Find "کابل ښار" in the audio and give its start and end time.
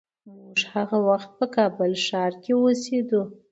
1.55-2.33